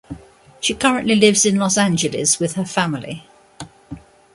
[0.61, 3.23] She currently lives in Los Angeles with her family.